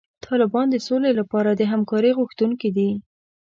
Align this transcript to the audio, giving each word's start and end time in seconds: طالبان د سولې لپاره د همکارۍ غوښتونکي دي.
طالبان 0.25 0.67
د 0.71 0.75
سولې 0.87 1.11
لپاره 1.19 1.49
د 1.53 1.61
همکارۍ 1.71 2.11
غوښتونکي 2.19 2.69
دي. 2.77 2.89